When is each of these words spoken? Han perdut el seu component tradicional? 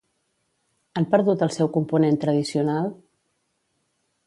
Han 1.01 1.05
perdut 1.11 1.43
el 1.47 1.51
seu 1.57 1.69
component 1.77 2.19
tradicional? 2.25 2.91